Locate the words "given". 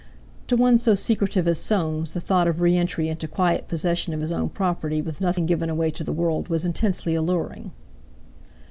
5.45-5.69